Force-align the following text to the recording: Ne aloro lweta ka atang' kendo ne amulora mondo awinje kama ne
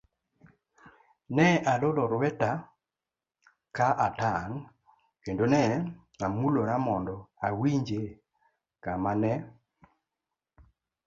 Ne 1.35 1.47
aloro 1.71 2.03
lweta 2.13 2.51
ka 3.77 3.87
atang' 4.07 4.57
kendo 5.23 5.45
ne 5.53 5.63
amulora 6.25 6.75
mondo 6.85 7.15
awinje 7.45 8.01
kama 8.83 9.11
ne 9.21 9.33